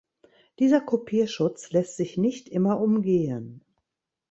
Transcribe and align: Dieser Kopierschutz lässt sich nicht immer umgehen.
Dieser 0.57 0.81
Kopierschutz 0.81 1.69
lässt 1.69 1.95
sich 1.95 2.17
nicht 2.17 2.49
immer 2.49 2.79
umgehen. 2.81 3.61